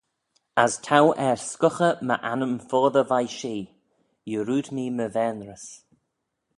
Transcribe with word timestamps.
As 0.63 0.73
t'ou 0.85 1.07
er 1.27 1.37
scughey 1.49 1.93
my 2.07 2.15
annym 2.31 2.55
foddey 2.69 3.05
veih 3.11 3.31
shee: 3.37 3.69
yarrood 4.31 4.67
mee 4.75 4.95
my 4.97 5.07
vaynrys. 5.15 5.65